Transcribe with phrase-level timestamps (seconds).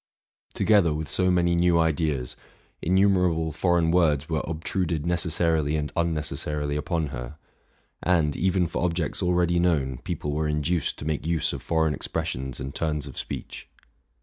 [0.55, 2.35] Together with so many new ideas,
[2.81, 7.37] innumerable foreign words were obtruded necessarily and unnecessarily upon her;
[8.01, 12.59] and, even for objects already known, people were induced to make use of foreign expressions
[12.59, 13.69] and turns of speech.